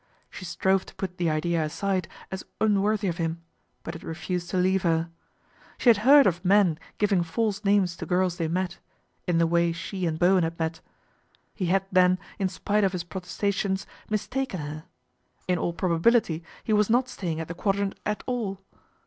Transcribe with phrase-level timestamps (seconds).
[0.31, 3.43] She strove to put the idea aside as unworthy of him;
[3.83, 5.11] but it refused to leave her.
[5.77, 8.79] She had heard of men giving false names to girls they met
[9.27, 10.81] in the way she and Bowen had met.
[11.53, 14.85] He had, then, in spite of his protestations, mis taken her.
[15.47, 18.59] In all probability he was not staying at the Quadrant at all.